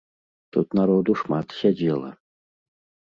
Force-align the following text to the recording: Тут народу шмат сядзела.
Тут 0.55 0.67
народу 0.79 1.15
шмат 1.21 1.47
сядзела. 1.61 2.11